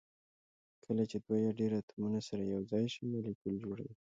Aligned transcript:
کله 0.85 1.03
چې 1.09 1.17
دوه 1.25 1.37
یا 1.45 1.51
ډیر 1.59 1.71
اتومونه 1.79 2.19
سره 2.27 2.43
یو 2.53 2.61
ځای 2.71 2.85
شي 2.93 3.01
مالیکول 3.11 3.53
جوړوي 3.63 3.93